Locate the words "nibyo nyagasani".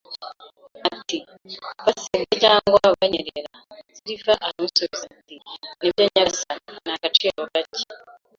5.79-6.71